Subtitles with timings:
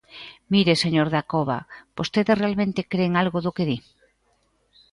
[0.53, 1.59] Mire, señor Dacova,
[1.97, 3.77] ¿vostede realmente cre en algo do que di?